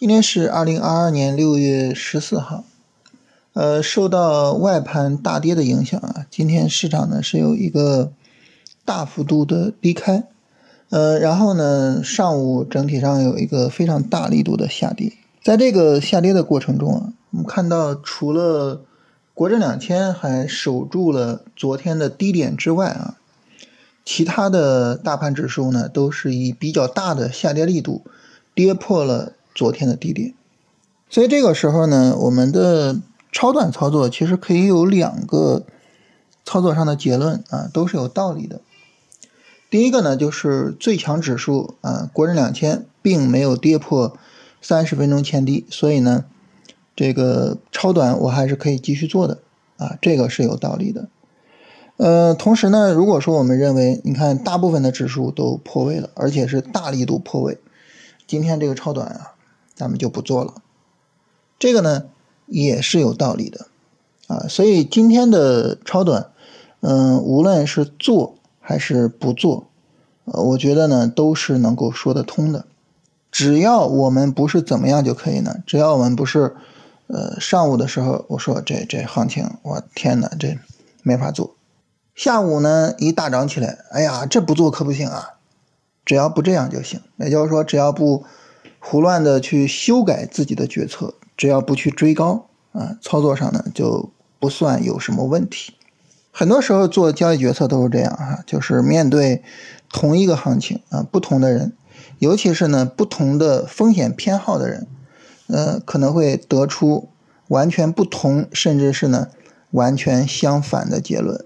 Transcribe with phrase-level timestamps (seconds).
[0.00, 2.62] 今天是二零二二年六月十四号，
[3.54, 8.12] 呃，受到外盘大跌的影响啊，今天市场呢是有一个
[8.84, 10.22] 大幅度的低开，
[10.90, 18.82] 呃，然后呢，上午整体上有一个非常大力度的下跌，在这个下跌的过程中啊，我们看到除了
[19.34, 23.16] 国证两千还守住了昨天的低点之外啊，
[24.04, 28.04] 其他的大盘指数呢都是以比较大的下跌力度
[28.54, 29.32] 跌破了。
[29.58, 30.34] 昨天的低点，
[31.10, 33.00] 所以这个时候呢，我们的
[33.32, 35.64] 超短操作其实可以有两个
[36.44, 38.60] 操作上的结论啊，都是有道理的。
[39.68, 44.16] 第一个呢，就是最强指数啊，国证两千并没有跌破
[44.62, 46.24] 三十分钟前低，所以呢，
[46.94, 49.38] 这个超短我还是可以继续做的
[49.76, 51.08] 啊，这个是有道理的。
[51.96, 57.58] 呃，同时呢，如果说我们认为，你看大部分的指数都破位了，而且是大力度破位，
[58.24, 59.32] 今天这个超短啊。
[59.78, 60.54] 咱们就不做了，
[61.56, 62.06] 这个呢
[62.46, 63.68] 也是有道理的。
[64.26, 66.32] 啊，所以今天的超短，
[66.80, 69.68] 嗯，无论是做还是不做，
[70.24, 72.66] 呃，我觉得呢都是能够说得通的，
[73.30, 76.56] 只要我们不是怎么样就可以呢，只要我们不是，
[77.06, 80.58] 呃，上午的时候我说这这行情，我天哪，这
[81.04, 81.54] 没法做，
[82.16, 85.36] 下午呢一大涨起来，哎呀，这不做可不行啊，
[86.04, 88.24] 只要不这样就行，也就是说只要不。
[88.78, 95.74] 胡乱的去修改自己的决策，只要不去追高啊，操作上呢就不算有什么问题。
[96.30, 99.42] 很多时候做交易决策都是这样哈，就是面对
[99.90, 101.72] 同一个行情啊，不同的人，
[102.18, 104.86] 尤其是呢不同的风险偏好的人，
[105.48, 107.08] 呃，可能会得出
[107.48, 109.28] 完全不同，甚至是呢
[109.72, 111.44] 完全相反的结论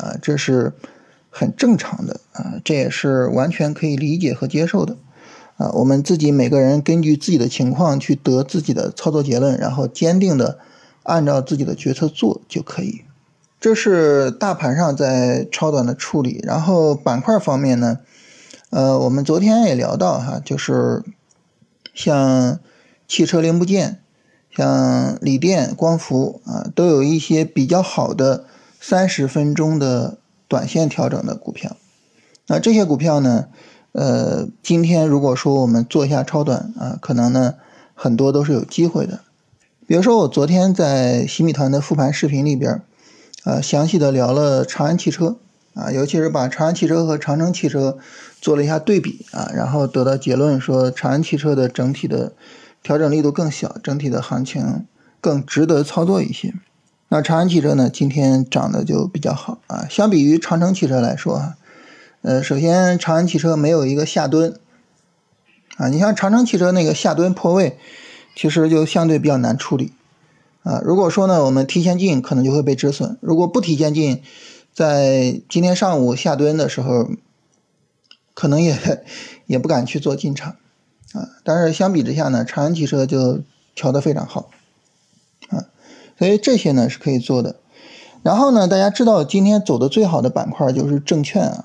[0.00, 0.72] 啊，这是
[1.30, 4.96] 很正常的啊，这也是完全可以理解和接受的。
[5.56, 10.58] 啊，我们自己每个人根据自己的情况去得自己的操作结论，然后坚定的
[11.02, 13.02] 按照自己的决策做就可以。
[13.60, 17.98] 这是大盘上在超短的处理，然后板块方面呢，
[18.70, 21.04] 呃，我们昨天也聊到哈，就是
[21.94, 22.58] 像
[23.06, 24.00] 汽车零部件、
[24.50, 28.46] 像锂电、光伏啊，都有一些比较好的
[28.80, 30.18] 三十分钟的
[30.48, 31.76] 短线调整的股票。
[32.48, 33.48] 那这些股票呢？
[33.92, 37.54] 呃，今天如果说我们做一下超短啊，可能呢
[37.94, 39.20] 很多都是有机会的。
[39.86, 42.80] 比如说我昨天在洗米团的复盘视频里边，
[43.44, 45.36] 呃，详细的聊了长安汽车
[45.74, 47.98] 啊，尤其是把长安汽车和长城汽车
[48.40, 52.32] 做了一下对比啊，然后得到结论说长安汽车的整体的
[52.82, 54.86] 调整力度更小，整体的行情
[55.20, 56.54] 更值得操作一些。
[57.10, 61.56] 那长安汽车呢，今天涨得就比较好啊，相比于长城汽车来说啊。
[62.22, 64.56] 呃，首先，长安汽车没有一个下蹲
[65.76, 67.76] 啊，你像长城汽车那个下蹲破位，
[68.36, 69.92] 其实就相对比较难处理
[70.62, 70.80] 啊。
[70.84, 74.22] 如果说呢，我们提前进，可能就会被止损；如果不提前进，
[74.72, 77.10] 在今天上午下蹲的时候，
[78.34, 79.02] 可能也
[79.46, 80.54] 也不敢去做进场
[81.14, 81.26] 啊。
[81.42, 83.40] 但是相比之下呢，长安汽车就
[83.74, 84.48] 调得非常好
[85.48, 85.66] 啊，
[86.16, 87.56] 所以这些呢是可以做的。
[88.22, 91.64] 然后呢，大家知道今天走的最好的板块就是证券啊。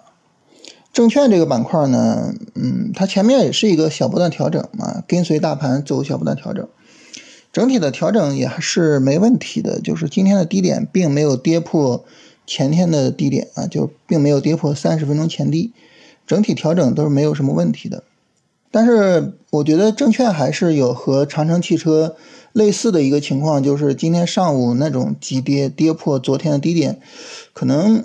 [0.97, 6.67] 证券这个板块呢，嗯，它前面也是一个小波段调整嘛，跟随大盘走小波段调整，
[7.53, 9.79] 整体的调整也还是没问题的。
[9.79, 12.03] 就是今天的低点并没有跌破
[12.47, 15.71] 前天的低点啊，就并没有跌破三十分钟前低，
[16.25, 18.01] 整体调整都是没有什么问题的。
[18.71, 22.15] 但是我觉得证券还是有和长城汽车
[22.53, 26.99] 类似的一个情况，就是今天上午那种急跌跌破昨天的低点，
[27.53, 28.03] 可能。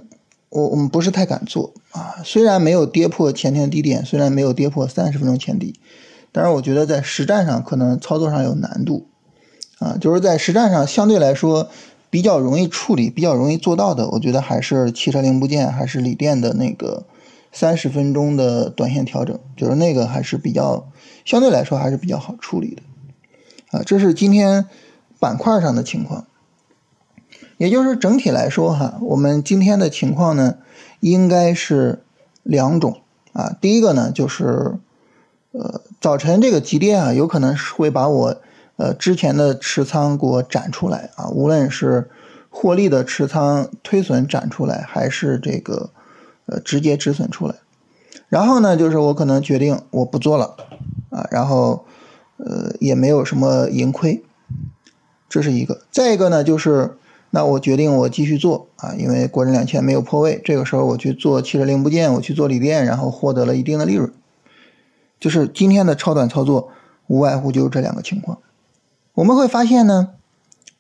[0.52, 5.74] 我我们不是太敢做啊，虽然没有跌破前天低点，虽然没有跌破三十分钟前低，
[6.30, 9.06] 但是我觉得在实战上可能操作上有难度
[9.78, 11.70] 啊，就是在实战上相对来说
[12.10, 17.06] 比较容易处理、比较容易做到的，我觉得还是汽车零部件，还是锂电的那个
[17.50, 20.86] 三十分钟的短线调整，就是那个还是比较
[21.24, 22.82] 相对来说还是比较好处理的
[23.78, 23.82] 啊。
[23.86, 24.66] 这是今天
[25.18, 26.26] 板块上的情况。
[27.62, 30.56] 也就是整体来说哈，我们今天的情况呢，
[30.98, 32.02] 应该是
[32.42, 33.56] 两种啊。
[33.60, 34.78] 第一个呢，就是
[35.52, 38.36] 呃早晨这个急跌啊，有可能是会把我
[38.78, 42.10] 呃之前的持仓给我展出来啊，无论是
[42.50, 45.90] 获利的持仓推损展出来，还是这个
[46.46, 47.54] 呃直接止损出来。
[48.28, 50.56] 然后呢，就是我可能决定我不做了
[51.10, 51.84] 啊，然后
[52.38, 54.24] 呃也没有什么盈亏，
[55.28, 55.82] 这是一个。
[55.92, 56.96] 再一个呢，就是。
[57.34, 64.12] 那我决定我继续做啊，因为国证两千没有破位，这个时候我去做汽车零部件，我去做锂电，然后获得了一定的利润。
[65.18, 66.68] 就是今天的超短操作，
[67.06, 68.38] 无外乎就是这两个情况。
[69.14, 70.10] 我们会发现呢，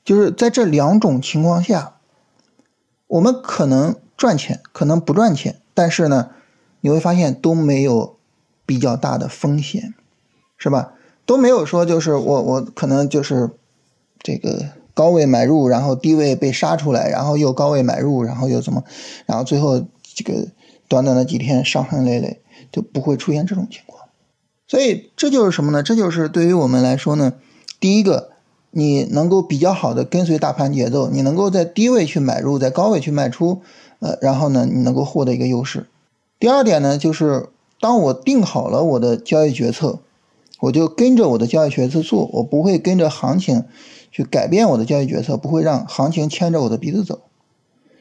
[0.04, 1.94] 就是在这两种情况下，
[3.06, 6.32] 我们可能赚钱，可能不赚钱，但是呢，
[6.82, 8.16] 你会发现都没有
[8.66, 9.94] 比较大的风险，
[10.58, 10.92] 是吧？
[11.24, 13.50] 都没有说就是我我可能就是
[14.20, 18.84] 这个高位买入，然后低位被杀出来，然后又高位买入，然后又怎么，
[19.26, 20.48] 然后最后这个
[20.88, 22.40] 短短的几天伤痕累累，
[22.70, 24.02] 就不会出现这种情况。
[24.68, 25.82] 所以这就是什么呢？
[25.82, 27.32] 这就是对于我们来说呢，
[27.80, 28.30] 第一个，
[28.70, 33.62] 你能够比较好的跟随大盘节奏，你能够在低位去买入，在高位去卖出，
[34.00, 35.86] 呃，然后呢，你能够获得一个优势。
[36.38, 37.48] 第二点呢，就是
[37.80, 40.00] 当我定好了我的交易决策。
[40.60, 43.64] 我就跟着我的交易决策做，我不会跟着行情
[44.12, 47.22] 去改变我的交易决策，不会让行情牵着我的鼻子走。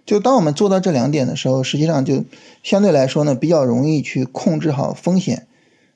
[0.05, 2.25] 就当我们做到这两点的时候，实际上就
[2.61, 5.47] 相对来说呢，比较容易去控制好风险，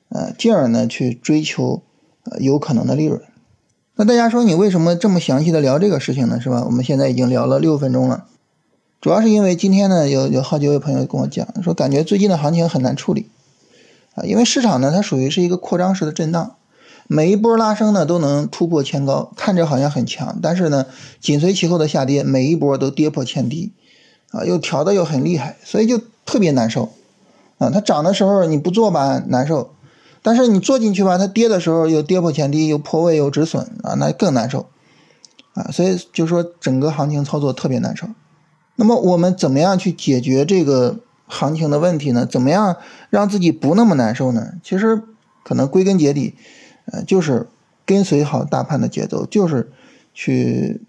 [0.08, 1.82] 呃，进而呢去追求
[2.24, 3.20] 呃有可能的利润。
[3.96, 6.40] 那大家说你为什么这么详细的聊这个事情呢？
[6.40, 6.64] 是吧？
[6.64, 8.26] 我们现在已经聊了六分钟了，
[9.00, 13.28] 主要是因为今天呢有有好几位朋友跟我讲说，感觉最近的行情很难处理。
[14.14, 16.56] 啊，因为市场呢，它属于是一个扩张式的震荡，
[17.08, 20.86] 每一波拉升呢都能突破前高，看着好像很强，但是呢，
[21.20, 23.72] 紧随其后的下跌，每一波都跌破前低，
[24.30, 26.90] 啊，又调的又很厉害，所以就特别难受，
[27.58, 29.70] 啊，它涨的时候你不做吧难受，
[30.22, 34.66] 但是你做进去吧，它跌的时候又跌破前低，又破位又止损，啊，那更难受，
[35.54, 38.06] 啊，所以就说整个行情操作特别难受。
[38.76, 41.00] 那么我们怎么样去解决这个？
[41.28, 42.24] 行情的问题呢？
[42.24, 42.76] 怎么样
[43.10, 44.52] 让自己不那么难受呢？
[44.62, 45.02] 其实
[45.42, 46.36] 可能归根结底，
[46.86, 47.46] 呃，就是
[47.84, 49.70] 跟随好大盘的节奏，就是
[50.14, 50.80] 去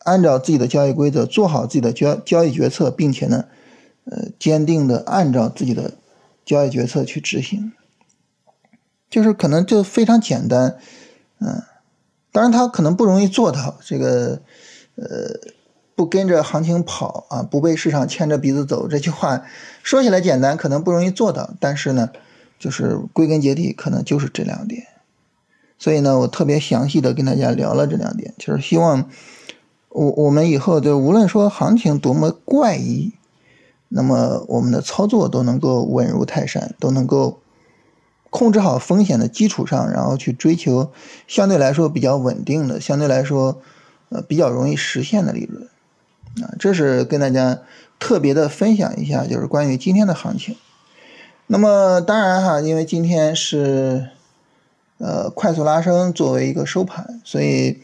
[0.00, 3.44] 按照自己的交易规则做好自己的交交易决策，并且呢，
[4.04, 5.92] 呃，坚定的按照自己的
[6.44, 7.72] 交易决策去执行，
[9.10, 10.76] 就是可能就非常简单，
[11.40, 11.62] 嗯，
[12.32, 14.40] 当然他可能不容易做到这个，
[14.96, 15.40] 呃。
[15.94, 19.44] 不跟着行情跑啊，不被市场牵着鼻子走，这句话
[19.82, 21.50] 说起来简单，可能不容易做到。
[21.60, 22.10] 但是呢，
[22.58, 24.86] 就是归根结底，可能就是这两点。
[25.82, 29.10] 所以呢，我特别详细的跟大家聊了这两点，就是希望
[29.88, 33.14] 我我们以后就无论说行情多么怪异，
[33.88, 37.40] 那么我们的操作都能够稳如泰山，都能够
[38.30, 40.92] 控制好风险的基础上，然后去追求
[41.26, 43.60] 相对来说比较稳定的，相对来说
[44.10, 45.68] 呃比较容易实现的利润。
[46.46, 47.58] 啊，这是跟大家
[47.98, 50.54] 特别的分享一下，就是关于今天的行情。
[51.48, 54.10] 那么当然哈，因为今天是
[55.02, 57.80] 呃快速拉升作为一个收盘，所以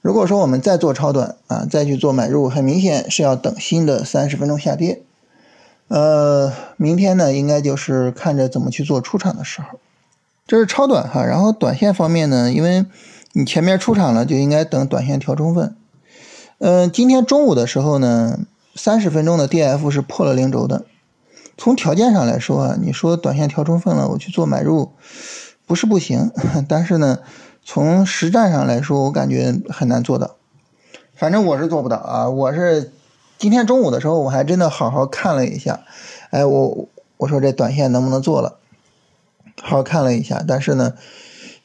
[0.00, 5.02] 如果说我们再做超短啊，再去做买入，很明显是要等新的三十分钟下跌。
[5.88, 9.80] 呃，明天呢，应该就是看着怎么去做出场的时候。
[10.46, 12.86] 这是超短哈，然后短线方面呢，因为
[13.32, 15.74] 你前面出场了，就应该等短线调充分。
[16.58, 18.38] 嗯，今天中午的时候呢，
[18.76, 20.84] 三十分钟的 D F 是破了零轴的。
[21.56, 24.90] 从条件上来说啊，你说短线调充分了，我去做买入，
[25.70, 26.32] 不是不行。
[26.68, 27.20] 但是呢，
[27.64, 30.34] 从实战上来说，我感觉很难做到。
[31.14, 32.28] 反正我是做不到啊。
[32.28, 32.90] 我是
[33.38, 35.84] 今天中午的时候，我还真的好好看了一下。
[36.30, 38.56] 哎，我我说这短线能不能做了？
[39.62, 40.94] 好好看了一下，但是呢，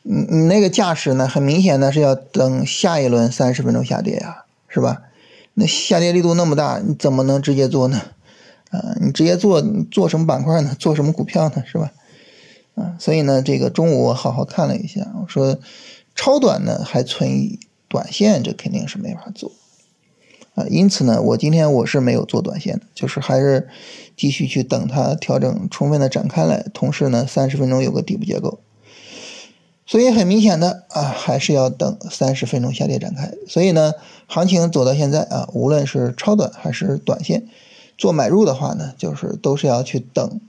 [0.03, 4.43] 你你那个架势呢，很明显呢是要等下一轮三十分钟下跌呀。
[4.67, 5.01] 是吧？
[5.55, 7.99] 那下跌力度那么大，你怎么能直接做呢？
[8.69, 10.75] 啊，你直接做，你做什么板块呢？
[10.77, 11.63] 做什么股票呢？
[11.65, 11.91] 是吧？
[12.75, 15.57] 啊，所以呢，这个中午我好好看了一下，我说
[16.13, 19.51] 超短呢还存疑，短线这肯定是没法做
[20.53, 20.65] 啊。
[20.69, 23.67] 因此呢，我今天我是没有做短线的，就是还是
[24.17, 28.59] 继续去等它调整充分的展开来，同时呢，三十分钟有个底部结构。
[29.87, 33.31] 所以很明显的啊，还是要等三十分钟下跌展开。
[33.47, 33.93] 所以呢，
[34.25, 37.45] 行情走到现在啊，无论是超短还是短线，
[37.95, 40.41] 做买入的话呢，就是都是要去等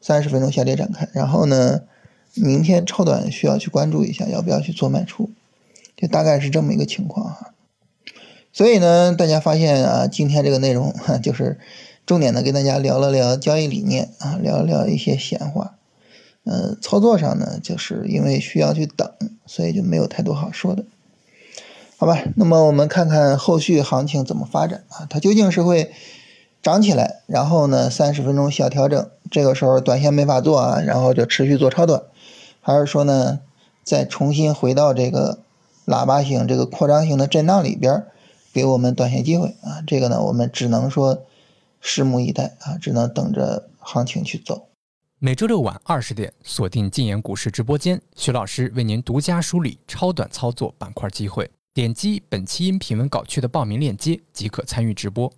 [0.00, 1.08] 三十分钟下跌展开。
[1.12, 1.82] 然后呢，
[2.34, 5.30] 明天超短需要去关注一下，要不要去做卖出，
[5.96, 7.52] 就大概是这么一个情况哈。
[8.52, 11.58] 所以呢，大家发现啊，今天这个内容哈就是
[12.04, 15.76] 重点的跟大家聊了聊交易理念啊，聊了聊一些闲话。
[16.44, 19.12] 呃，操作上呢，就是因为需要去等，
[19.46, 20.84] 所以就没有太多好说的，
[21.98, 22.24] 好吧？
[22.34, 25.06] 那么我们看看后续行情怎么发展啊？
[25.10, 25.92] 它究竟是会
[26.62, 32.02] 涨起来，然后呢，三十分钟小调整，这个时候短线没法做啊，然后就持续做超短，
[32.60, 33.40] 还是说呢，
[33.84, 35.38] 再重新回到这个
[35.86, 38.06] 喇叭型、这个扩张型的震荡里边，
[38.52, 39.82] 给我们短线机会啊？
[39.86, 41.22] 这个呢，我们只能说
[41.82, 44.66] 拭目以待啊，只能等着行情去走。
[45.18, 51.48] 每周六晚二十点，锁定禁言股市直播间，徐老师为您独家梳理超短操作板块机会。
[51.72, 55.32] 点击本期音频文稿区的报名链接即可参与直播。